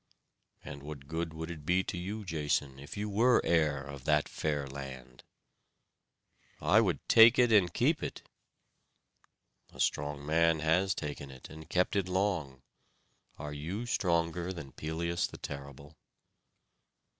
"And 0.65 0.81
what 0.81 1.07
good 1.07 1.31
would 1.31 1.51
it 1.51 1.63
be 1.63 1.83
to 1.83 1.95
you, 1.95 2.25
Jason, 2.25 2.79
if 2.79 2.97
you 2.97 3.07
were 3.07 3.39
heir 3.45 3.83
of 3.83 4.03
that 4.05 4.27
fair 4.27 4.65
land?" 4.65 5.23
"I 6.59 6.81
would 6.81 7.07
take 7.07 7.37
it 7.37 7.51
and 7.51 7.71
keep 7.71 8.01
it." 8.01 8.23
"A 9.71 9.79
strong 9.79 10.25
man 10.25 10.57
has 10.61 10.95
taken 10.95 11.29
it 11.29 11.51
and 11.51 11.69
kept 11.69 11.95
it 11.95 12.07
long. 12.07 12.63
Are 13.37 13.53
you 13.53 13.85
stronger 13.85 14.51
than 14.51 14.71
Pelias 14.71 15.27
the 15.27 15.37
terrible?" 15.37 15.95